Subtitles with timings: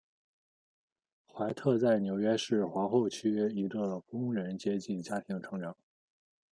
[1.27, 5.77] 怀特在纽约市皇后区一个工人阶级家庭成长。